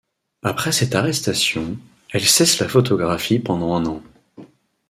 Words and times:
Après 0.41 0.71
cette 0.71 0.95
arrestation, 0.95 1.77
elle 2.09 2.25
cesse 2.25 2.57
la 2.57 2.67
photographie 2.67 3.37
pendant 3.37 3.75
un 3.75 3.85
an. 3.85 4.01